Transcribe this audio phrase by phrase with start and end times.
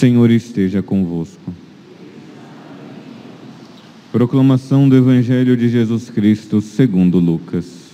[0.00, 1.52] Senhor esteja convosco.
[4.10, 7.89] Proclamação do Evangelho de Jesus Cristo segundo Lucas.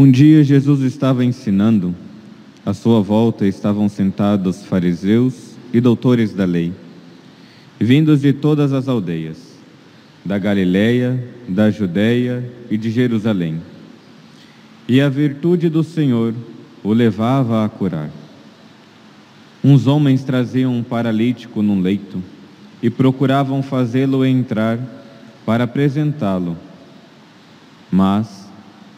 [0.00, 1.94] Um dia Jesus estava ensinando,
[2.64, 6.72] à sua volta estavam sentados fariseus e doutores da lei,
[7.78, 9.58] vindos de todas as aldeias,
[10.24, 13.60] da Galiléia, da Judéia e de Jerusalém.
[14.88, 16.32] E a virtude do Senhor
[16.82, 18.08] o levava a curar.
[19.62, 22.22] Uns homens traziam um paralítico num leito
[22.82, 24.78] e procuravam fazê-lo entrar
[25.44, 26.56] para apresentá-lo.
[27.92, 28.39] Mas,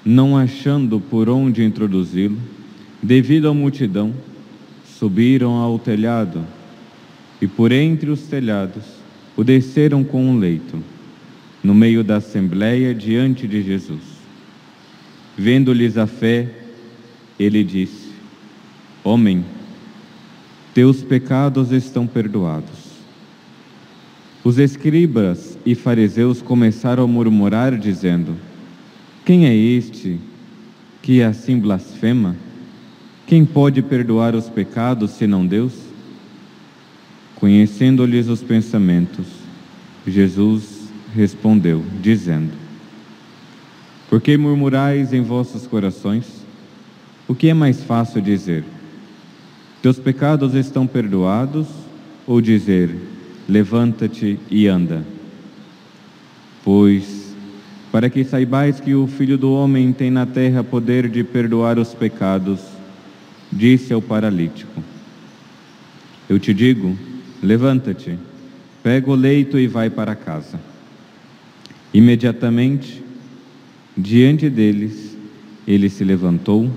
[0.05, 2.38] não achando por onde introduzi-lo,
[3.02, 4.12] devido à multidão,
[4.84, 6.45] subiram ao telhado
[7.41, 8.84] e por entre os telhados
[9.36, 10.78] o desceram com um leito,
[11.62, 14.03] no meio da assembleia diante de Jesus.
[15.36, 16.48] Vendo-lhes a fé,
[17.39, 18.11] ele disse:
[19.03, 19.45] Homem,
[20.75, 22.92] teus pecados estão perdoados.
[24.45, 28.36] Os escribas e fariseus começaram a murmurar, dizendo:
[29.25, 30.19] Quem é este
[31.01, 32.37] que assim blasfema?
[33.25, 35.73] Quem pode perdoar os pecados senão Deus?
[37.37, 39.27] Conhecendo-lhes os pensamentos,
[40.05, 42.53] Jesus respondeu, dizendo:
[44.11, 46.27] Por que murmurais em vossos corações?
[47.29, 48.64] O que é mais fácil dizer?
[49.81, 51.69] Teus pecados estão perdoados?
[52.27, 52.97] Ou dizer:
[53.48, 55.05] Levanta-te e anda?
[56.64, 57.22] Pois,
[57.93, 61.93] para que saibais que o Filho do Homem tem na terra poder de perdoar os
[61.93, 62.59] pecados,
[63.53, 64.83] disse ao paralítico:
[66.27, 66.97] Eu te digo,
[67.43, 68.19] levanta-te,
[68.83, 70.58] pega o leito e vai para casa.
[71.92, 73.05] Imediatamente,
[73.95, 75.14] diante deles,
[75.69, 76.70] ele se levantou,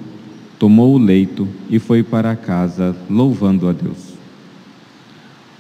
[0.60, 4.16] tomou o leito e foi para casa, louvando a Deus.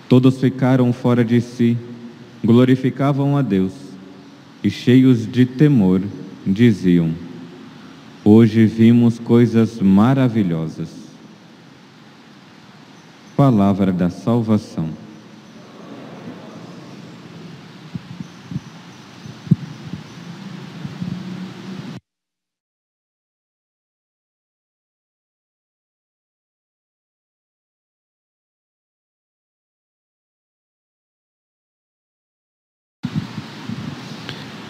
[0.10, 1.78] Todos ficaram fora de si,
[2.44, 3.85] glorificavam a Deus
[4.66, 6.02] e, cheios de temor,
[6.44, 7.14] diziam:
[8.24, 10.90] Hoje vimos coisas maravilhosas.
[13.38, 14.90] Palavra da salvação.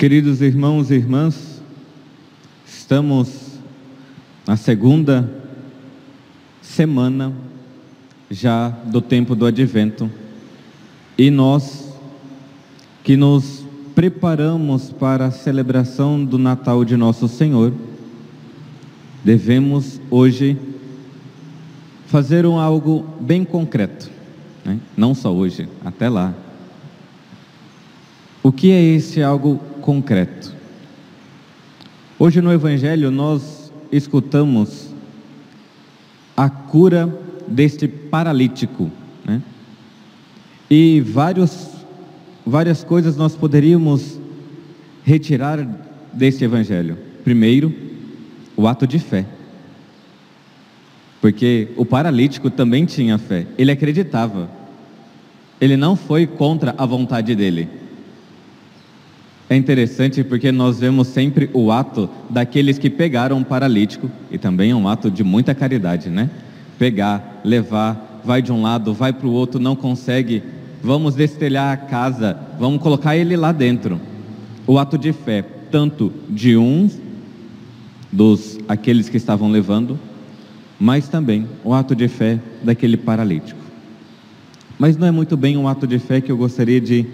[0.05, 1.59] Queridos irmãos e irmãs,
[2.63, 3.57] estamos
[4.45, 5.27] na segunda
[6.61, 7.33] semana
[8.29, 10.07] já do tempo do advento
[11.17, 11.91] e nós
[13.03, 13.65] que nos
[13.95, 17.73] preparamos para a celebração do Natal de Nosso Senhor,
[19.23, 20.55] devemos hoje
[22.05, 24.11] fazer um algo bem concreto,
[24.63, 24.79] né?
[24.95, 26.31] não só hoje, até lá.
[28.43, 30.51] O que é esse algo concreto?
[32.17, 34.89] Hoje no Evangelho nós escutamos
[36.35, 37.07] a cura
[37.47, 38.89] deste paralítico,
[39.23, 39.43] né?
[40.69, 41.69] E vários,
[42.43, 44.19] várias coisas nós poderíamos
[45.03, 45.63] retirar
[46.11, 46.97] deste Evangelho.
[47.23, 47.71] Primeiro,
[48.57, 49.23] o ato de fé.
[51.21, 54.49] Porque o paralítico também tinha fé, ele acreditava.
[55.61, 57.84] Ele não foi contra a vontade dele.
[59.47, 64.71] É interessante porque nós vemos sempre o ato daqueles que pegaram um paralítico, e também
[64.71, 66.29] é um ato de muita caridade, né?
[66.79, 70.41] Pegar, levar, vai de um lado, vai para o outro, não consegue,
[70.81, 74.01] vamos destelhar a casa, vamos colocar ele lá dentro.
[74.65, 76.99] O ato de fé, tanto de uns
[78.11, 79.99] dos aqueles que estavam levando,
[80.79, 83.59] mas também o ato de fé daquele paralítico.
[84.79, 87.05] Mas não é muito bem um ato de fé que eu gostaria de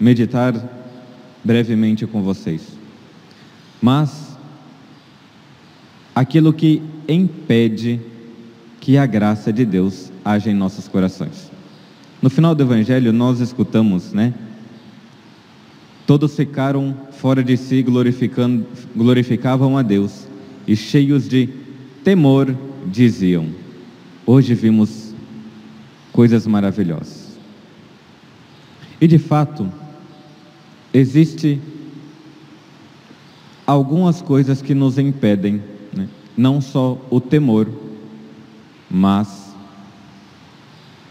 [0.00, 0.54] meditar
[1.44, 2.62] brevemente com vocês.
[3.80, 4.36] Mas
[6.14, 8.00] aquilo que impede
[8.80, 11.50] que a graça de Deus haja em nossos corações.
[12.22, 14.32] No final do evangelho nós escutamos, né?
[16.06, 20.26] Todos ficaram fora de si, glorificando, glorificavam a Deus
[20.66, 21.48] e cheios de
[22.02, 22.54] temor
[22.86, 23.48] diziam:
[24.26, 25.14] Hoje vimos
[26.12, 27.38] coisas maravilhosas.
[29.00, 29.70] E de fato,
[30.94, 31.60] existe
[33.66, 35.60] algumas coisas que nos impedem
[35.92, 37.68] né, não só o temor,
[38.88, 39.52] mas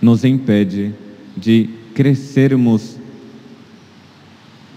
[0.02, 0.94] nos impede
[1.36, 2.96] de crescermos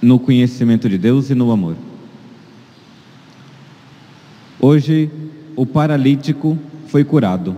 [0.02, 1.76] no conhecimento de Deus e no amor.
[4.58, 5.08] Hoje,
[5.54, 6.58] o paralítico
[6.88, 7.56] foi curado,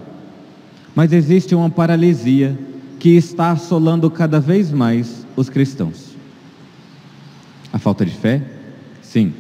[0.95, 2.59] mas existe uma paralisia
[2.99, 6.07] que está assolando cada vez mais os cristãos.
[7.78, 8.42] A falta de fé?
[9.00, 9.32] Sim.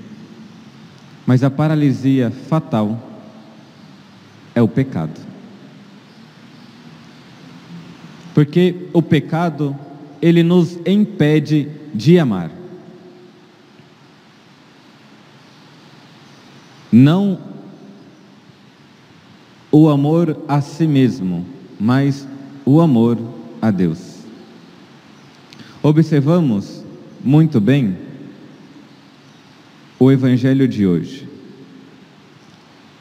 [1.26, 2.96] Mas a paralisia fatal
[4.54, 5.20] é o pecado.
[8.32, 9.76] Porque o pecado,
[10.22, 12.48] ele nos impede de amar.
[16.92, 17.40] Não
[19.72, 21.44] o amor a si mesmo,
[21.76, 22.24] mas
[22.64, 23.18] o amor
[23.60, 24.20] a Deus.
[25.82, 26.84] Observamos
[27.20, 28.06] muito bem
[29.98, 31.28] o evangelho de hoje.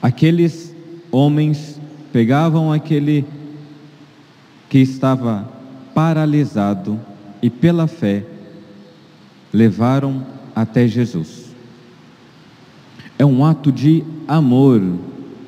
[0.02, 0.76] Aqueles
[1.12, 1.80] homens
[2.12, 3.26] pegavam aquele
[4.70, 5.52] que estava
[5.94, 7.00] paralisado
[7.42, 8.24] e pela fé
[9.54, 11.48] levaram até Jesus.
[13.18, 14.82] É um ato de amor.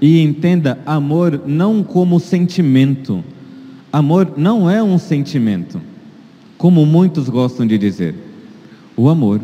[0.01, 3.23] E entenda, amor não como sentimento.
[3.91, 5.81] Amor não é um sentimento,
[6.57, 8.15] como muitos gostam de dizer.
[8.95, 9.41] O amor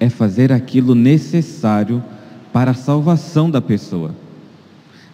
[0.00, 2.02] é fazer aquilo necessário
[2.52, 4.14] para a salvação da pessoa.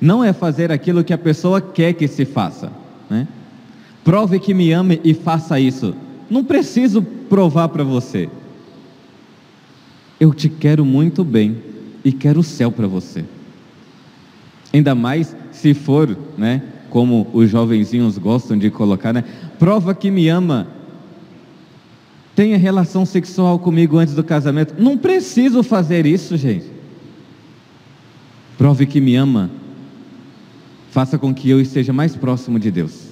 [0.01, 2.71] Não é fazer aquilo que a pessoa quer que se faça.
[3.11, 3.27] Né?
[4.05, 5.95] Prove que me ame e faça isso.
[6.31, 8.29] Não preciso provar para você.
[10.21, 11.57] Eu te quero muito bem
[12.05, 13.25] e quero o céu para você.
[14.73, 19.25] Ainda mais se for, né, como os jovenzinhos gostam de colocar, né,
[19.59, 20.69] prova que me ama.
[22.37, 24.75] Tenha relação sexual comigo antes do casamento.
[24.79, 26.67] Não preciso fazer isso, gente.
[28.59, 29.51] Prove que me ama.
[30.91, 33.07] Faça com que eu esteja mais próximo de Deus.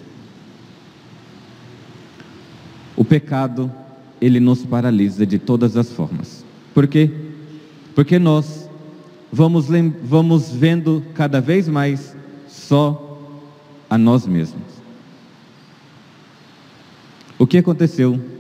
[2.95, 3.73] O pecado,
[4.21, 6.45] ele nos paralisa de todas as formas.
[6.75, 7.11] Por quê?
[7.95, 8.69] Porque nós
[9.33, 9.69] vamos,
[10.03, 12.15] vamos vendo cada vez mais
[12.47, 13.19] só
[13.89, 14.63] a nós mesmos.
[17.39, 18.34] O que aconteceu?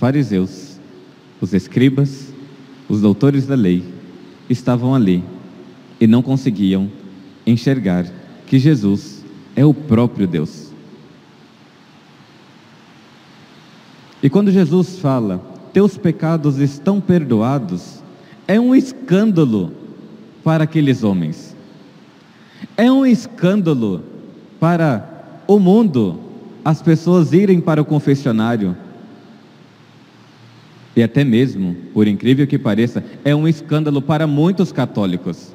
[0.00, 0.80] Fariseus,
[1.42, 2.32] os escribas,
[2.88, 3.84] os doutores da lei
[4.48, 5.22] estavam ali
[6.00, 6.90] e não conseguiam
[7.46, 8.06] enxergar
[8.46, 9.22] que Jesus
[9.54, 10.72] é o próprio Deus.
[14.22, 15.36] E quando Jesus fala,
[15.70, 18.02] teus pecados estão perdoados,
[18.48, 19.70] é um escândalo
[20.42, 21.54] para aqueles homens.
[22.74, 24.02] É um escândalo
[24.58, 26.18] para o mundo
[26.64, 28.74] as pessoas irem para o confessionário.
[30.94, 35.52] E até mesmo, por incrível que pareça, é um escândalo para muitos católicos.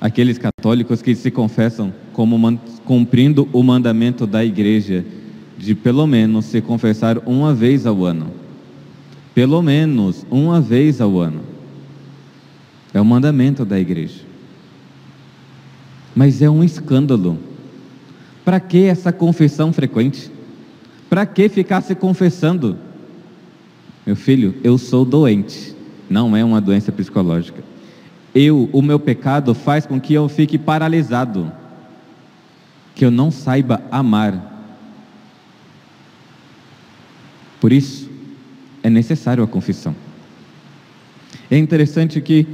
[0.00, 5.04] Aqueles católicos que se confessam como cumprindo o mandamento da igreja
[5.56, 8.30] de pelo menos se confessar uma vez ao ano.
[9.34, 11.40] Pelo menos uma vez ao ano.
[12.92, 14.20] É o mandamento da igreja.
[16.14, 17.38] Mas é um escândalo.
[18.44, 20.30] Para que essa confissão frequente?
[21.08, 22.78] Para que ficar se confessando?
[24.06, 25.74] Meu filho, eu sou doente.
[26.08, 27.62] Não é uma doença psicológica.
[28.34, 31.52] Eu, o meu pecado faz com que eu fique paralisado,
[32.94, 34.56] que eu não saiba amar
[37.60, 38.08] por isso,
[38.82, 39.94] é necessário a confissão.
[41.50, 42.46] É interessante que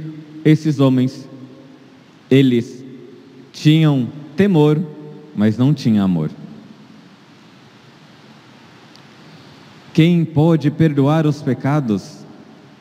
[0.45, 1.27] esses homens,
[2.29, 2.83] eles
[3.51, 4.81] tinham temor,
[5.35, 6.31] mas não tinham amor.
[9.93, 12.25] Quem pode perdoar os pecados?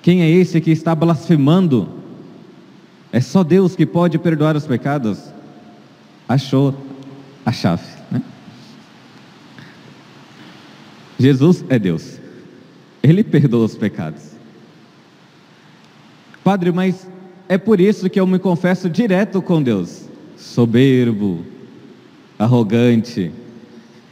[0.01, 1.89] Quem é esse que está blasfemando?
[3.13, 5.19] É só Deus que pode perdoar os pecados?
[6.27, 6.75] Achou
[7.45, 7.85] a chave.
[8.11, 8.23] Né?
[11.19, 12.19] Jesus é Deus.
[13.03, 14.33] Ele perdoa os pecados.
[16.43, 17.07] Padre, mas
[17.47, 20.09] é por isso que eu me confesso direto com Deus.
[20.39, 21.45] Soberbo,
[22.39, 23.31] arrogante.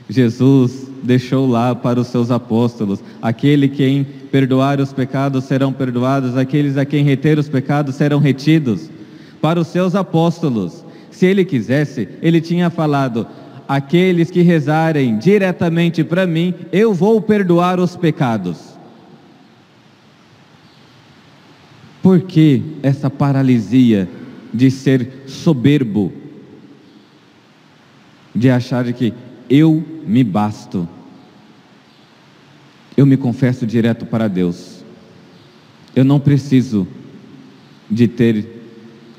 [0.08, 6.76] Jesus deixou lá para os seus apóstolos: aquele quem perdoar os pecados serão perdoados, aqueles
[6.76, 8.90] a quem reter os pecados serão retidos.
[9.40, 13.26] Para os seus apóstolos, se ele quisesse, ele tinha falado:
[13.68, 18.70] aqueles que rezarem diretamente para mim, eu vou perdoar os pecados.
[22.02, 24.08] Por que essa paralisia
[24.52, 26.12] de ser soberbo,
[28.34, 29.12] de achar que
[29.50, 30.88] eu me basto,
[32.96, 34.84] eu me confesso direto para Deus,
[35.96, 36.86] eu não preciso
[37.90, 38.46] de ter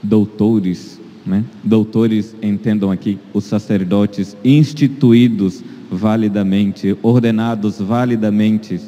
[0.02, 1.44] doutores, né?
[1.62, 5.62] doutores entendam aqui os sacerdotes instituídos
[5.92, 8.80] validamente, ordenados validamente.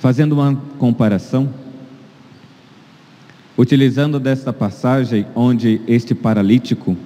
[0.00, 1.52] Fazendo uma comparação,
[3.56, 6.96] utilizando desta passagem onde este paralítico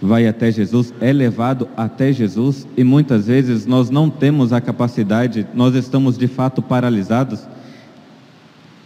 [0.00, 5.46] vai até Jesus, é levado até Jesus e muitas vezes nós não temos a capacidade,
[5.54, 7.40] nós estamos de fato paralisados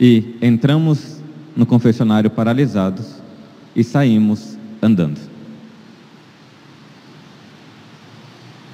[0.00, 1.21] e entramos
[1.54, 3.21] no confessionário paralisados
[3.76, 5.21] e saímos andando.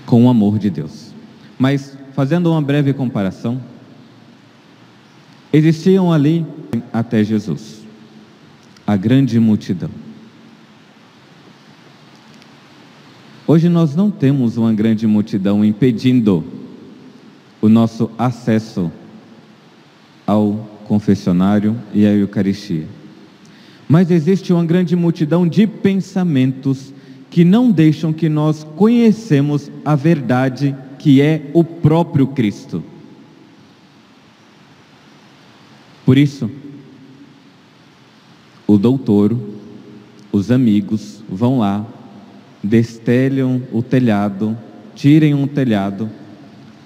[0.07, 1.13] Com o amor de Deus.
[1.59, 3.61] Mas fazendo uma breve comparação,
[5.53, 6.47] existiam ali
[6.93, 7.83] até Jesus
[8.87, 10.08] a grande multidão.
[13.51, 16.45] Hoje nós não temos uma grande multidão impedindo
[17.63, 18.93] o nosso acesso
[20.27, 22.87] ao confessionário e a Eucaristia.
[23.89, 26.93] Mas existe uma grande multidão de pensamentos
[27.31, 32.85] que não deixam que nós conhecemos a verdade que é o próprio Cristo.
[36.05, 36.51] Por isso,
[38.67, 39.35] o doutor,
[40.31, 41.87] os amigos vão lá,
[42.63, 44.57] destelham o telhado,
[44.95, 46.11] tirem um telhado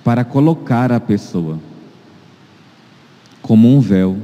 [0.05, 1.59] para colocar a pessoa
[3.41, 4.17] como um véu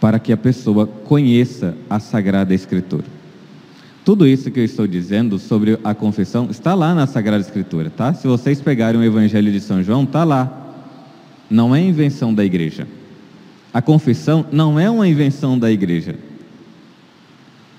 [0.00, 3.04] para que a pessoa conheça a Sagrada Escritura.
[4.04, 8.12] Tudo isso que eu estou dizendo sobre a confissão está lá na Sagrada Escritura, tá?
[8.12, 10.76] Se vocês pegarem o Evangelho de São João, está lá.
[11.48, 12.86] Não é invenção da igreja.
[13.72, 16.16] A confissão não é uma invenção da igreja.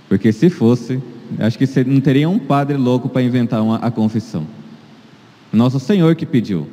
[0.10, 1.00] Porque se fosse,
[1.39, 4.46] acho que não teria um padre louco para inventar uma, a confissão.
[5.51, 6.67] Nosso Senhor que pediu.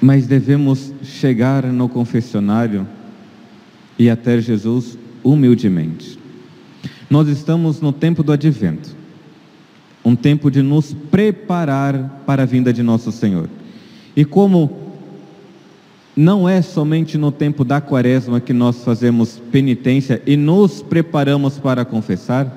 [0.00, 2.86] Mas devemos chegar no confessionário
[3.98, 6.18] e até Jesus humildemente.
[7.08, 8.96] Nós estamos no tempo do advento,
[10.04, 13.48] um tempo de nos preparar para a vinda de nosso Senhor.
[14.16, 14.89] E como
[16.16, 21.84] não é somente no tempo da quaresma que nós fazemos penitência e nos preparamos para
[21.84, 22.56] confessar,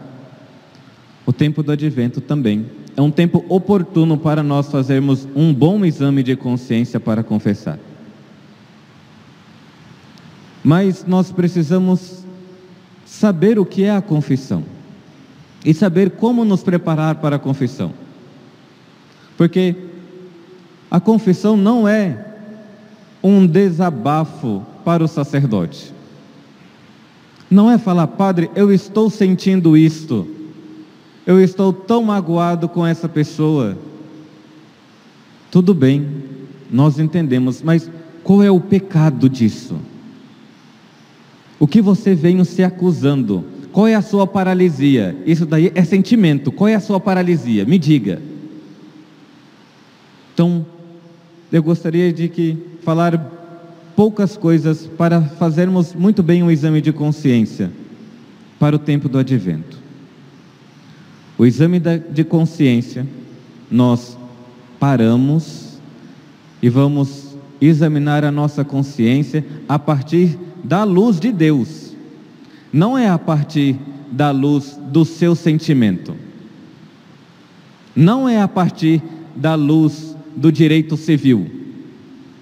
[1.25, 6.21] o tempo do advento também é um tempo oportuno para nós fazermos um bom exame
[6.21, 7.79] de consciência para confessar.
[10.63, 12.23] Mas nós precisamos
[13.05, 14.63] saber o que é a confissão
[15.65, 17.93] e saber como nos preparar para a confissão.
[19.37, 19.75] Porque
[20.89, 22.32] a confissão não é
[23.23, 25.93] um desabafo para o sacerdote.
[27.49, 30.27] Não é falar, Padre, eu estou sentindo isto
[31.25, 33.77] eu estou tão magoado com essa pessoa.
[35.49, 36.05] Tudo bem,
[36.69, 37.89] nós entendemos, mas
[38.23, 39.77] qual é o pecado disso?
[41.59, 43.45] O que você vem se acusando?
[43.71, 45.15] Qual é a sua paralisia?
[45.25, 46.51] Isso daí é sentimento.
[46.51, 47.65] Qual é a sua paralisia?
[47.65, 48.21] Me diga.
[50.33, 50.65] Então,
[51.51, 53.17] eu gostaria de que falar
[53.95, 57.71] poucas coisas para fazermos muito bem um exame de consciência
[58.59, 59.77] para o tempo do advento.
[61.37, 63.07] O exame de consciência,
[63.69, 64.17] nós
[64.79, 65.79] paramos
[66.61, 71.95] e vamos examinar a nossa consciência a partir da luz de Deus,
[72.71, 73.77] não é a partir
[74.11, 76.15] da luz do seu sentimento,
[77.95, 79.01] não é a partir
[79.35, 81.62] da luz do direito civil,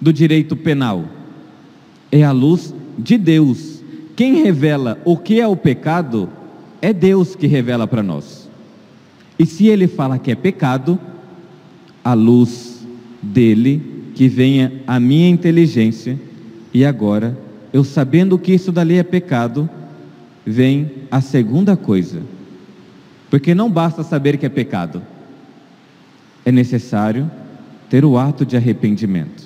[0.02, 1.04] do direito penal,
[2.10, 3.80] é a luz de Deus.
[4.16, 6.28] Quem revela o que é o pecado
[6.80, 8.50] é Deus que revela para nós.
[9.38, 10.98] E se ele fala que é pecado,
[12.02, 12.84] a luz
[13.22, 16.18] dele, que venha a minha inteligência,
[16.74, 17.38] e agora,
[17.72, 19.70] eu sabendo que isso dali é pecado,
[20.44, 22.22] vem a segunda coisa.
[23.30, 25.00] Porque não basta saber que é pecado,
[26.44, 27.30] é necessário
[27.88, 29.41] ter o ato de arrependimento.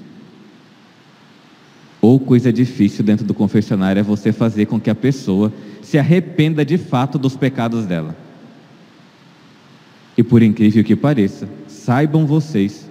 [2.06, 6.64] Ou coisa difícil dentro do confessionário é você fazer com que a pessoa se arrependa
[6.64, 8.16] de fato dos pecados dela.
[10.16, 12.88] E por incrível que pareça, saibam vocês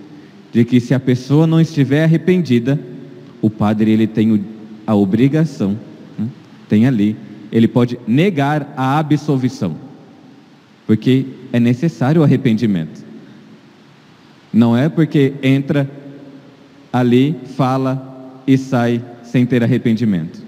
[0.52, 2.78] de que se a pessoa não estiver arrependida,
[3.42, 4.44] o padre ele tem
[4.86, 5.80] a obrigação,
[6.20, 6.28] né?
[6.68, 7.16] tem ali,
[7.54, 9.78] ele pode negar a absolvição,
[10.86, 13.02] porque é necessário o arrependimento.
[14.52, 15.90] Não é porque entra
[16.92, 18.14] ali, fala
[18.48, 20.42] e sai sem ter arrependimento.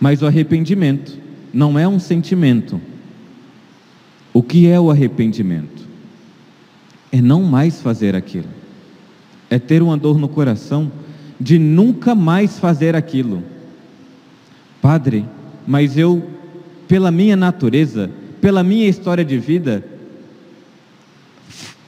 [0.00, 1.18] Mas o arrependimento
[1.52, 2.80] não é um sentimento,
[4.32, 5.82] o que é o arrependimento?
[7.10, 8.48] É não mais fazer aquilo.
[9.50, 10.90] é ter uma dor no coração
[11.38, 13.42] de nunca mais fazer aquilo.
[14.80, 15.26] Padre,
[15.66, 16.22] mas eu,
[16.88, 19.84] pela minha natureza, pela minha história de vida,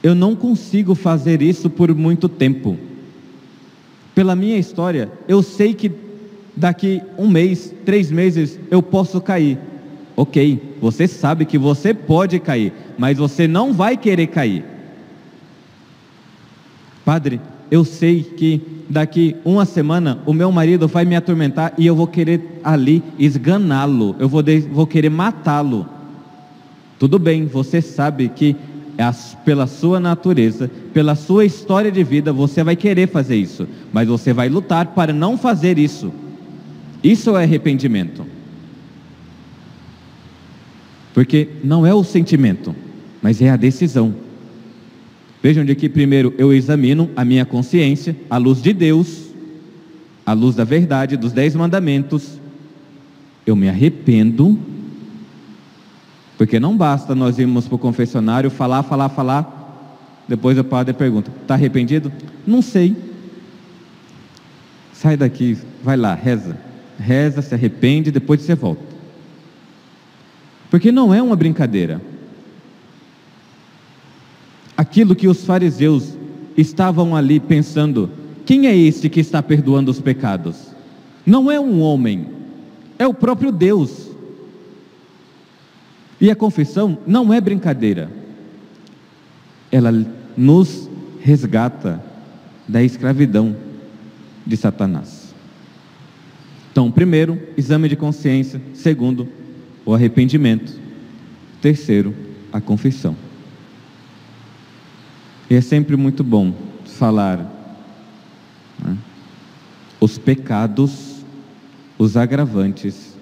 [0.03, 2.77] eu não consigo fazer isso por muito tempo.
[4.15, 5.91] Pela minha história, eu sei que
[6.55, 9.59] daqui um mês, três meses, eu posso cair.
[10.15, 14.63] Ok, você sabe que você pode cair, mas você não vai querer cair.
[17.03, 21.95] Padre, eu sei que daqui uma semana o meu marido vai me atormentar e eu
[21.95, 25.85] vou querer ali esganá-lo, eu vou, de, vou querer matá-lo.
[26.97, 28.55] Tudo bem, você sabe que
[29.43, 34.33] pela sua natureza, pela sua história de vida, você vai querer fazer isso, mas você
[34.33, 36.13] vai lutar para não fazer isso.
[37.03, 38.25] Isso é arrependimento.
[41.13, 42.75] Porque não é o sentimento,
[43.21, 44.13] mas é a decisão.
[45.41, 49.25] Vejam de que primeiro eu examino a minha consciência, à luz de Deus,
[50.25, 52.39] à luz da verdade, dos dez mandamentos.
[53.45, 54.57] Eu me arrependo,
[56.37, 60.23] porque não basta nós irmos para o confessionário, falar, falar, falar.
[60.27, 62.11] Depois o padre pergunta: está arrependido?
[62.45, 62.95] Não sei.
[64.93, 66.57] Sai daqui, vai lá, reza.
[66.97, 68.83] Reza, se arrepende, depois você volta.
[70.69, 72.01] Porque não é uma brincadeira
[74.77, 76.13] aquilo que os fariseus
[76.57, 78.09] estavam ali pensando:
[78.45, 80.67] quem é este que está perdoando os pecados?
[81.25, 82.27] Não é um homem,
[82.99, 84.04] é o próprio Deus.
[86.25, 88.09] E a confissão não é brincadeira,
[89.71, 89.91] ela
[90.35, 90.89] nos
[91.21, 92.03] resgata
[92.67, 93.55] da escravidão
[94.43, 95.35] de Satanás.
[96.71, 98.59] Então, primeiro, exame de consciência.
[98.73, 99.29] Segundo,
[99.85, 100.73] o arrependimento.
[101.61, 102.11] Terceiro,
[102.51, 103.15] a confissão.
[105.47, 106.55] E é sempre muito bom
[106.85, 107.37] falar
[108.83, 108.97] né,
[110.01, 111.23] os pecados,
[111.99, 113.13] os agravantes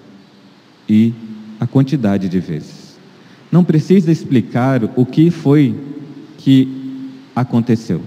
[0.88, 1.12] e
[1.60, 2.83] a quantidade de vezes.
[3.54, 5.78] Não precisa explicar o que foi
[6.38, 8.02] que aconteceu.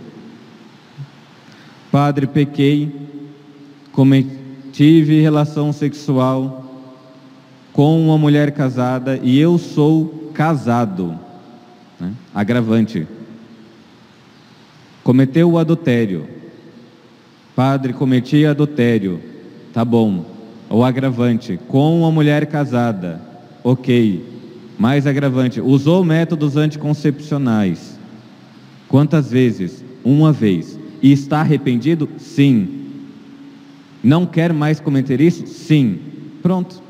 [1.89, 2.93] Padre, pequei,
[4.73, 6.65] tive relação sexual
[7.71, 11.17] com uma mulher casada e eu sou casado.
[11.97, 12.11] Né?
[12.35, 13.07] Agravante
[15.01, 16.27] cometeu o adultério.
[17.55, 19.21] Padre, cometi adultério.
[19.71, 20.25] Tá bom.
[20.69, 23.21] O agravante, com uma mulher casada.
[23.63, 24.35] Ok.
[24.77, 27.97] Mais agravante, usou métodos anticoncepcionais.
[28.87, 29.83] Quantas vezes?
[30.03, 30.79] Uma vez.
[31.01, 32.09] E está arrependido?
[32.17, 32.85] Sim.
[34.03, 35.47] Não quer mais cometer isso?
[35.47, 35.99] Sim.
[36.41, 36.81] Pronto.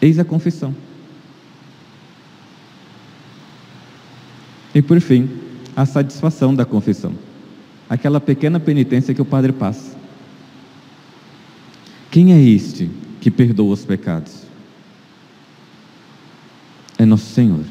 [0.00, 0.74] Eis a confissão.
[4.74, 5.28] E por fim,
[5.76, 7.12] a satisfação da confissão.
[7.88, 9.96] Aquela pequena penitência que o padre passa.
[12.10, 14.42] Quem é este que perdoa os pecados?
[17.02, 17.64] É nosso Senhor.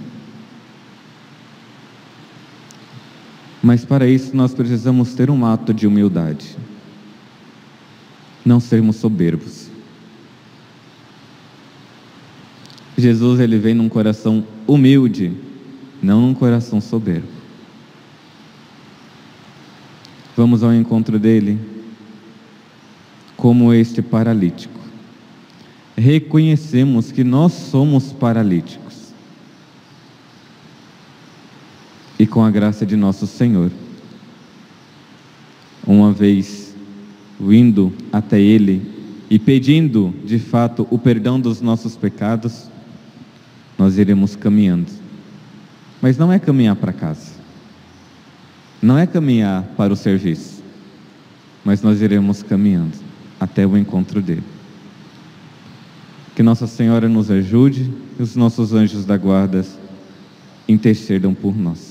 [3.63, 6.58] Mas para isso nós precisamos ter um ato de humildade.
[8.44, 9.70] Não sermos soberbos.
[12.98, 15.34] Jesus ele vem num coração humilde
[16.02, 17.28] não num coração soberbo.
[20.36, 21.58] Vamos ao encontro dele
[23.38, 24.78] como este paralítico.
[25.96, 28.90] Reconhecemos que nós somos paralíticos.
[32.21, 33.71] E com a graça de nosso Senhor,
[35.88, 36.75] uma vez
[37.39, 38.81] vindo até Ele
[39.29, 42.69] e pedindo de fato o perdão dos nossos pecados,
[43.77, 45.01] nós iremos caminhando
[46.01, 47.31] mas não é caminhar para casa.
[48.81, 50.63] Não é caminhar para o serviço.
[51.63, 52.97] Mas nós iremos caminhando
[53.39, 54.43] até o encontro dele.
[56.36, 59.63] Que Nossa Senhora nos ajude e os nossos anjos da guarda
[60.67, 61.90] intercedam por nós.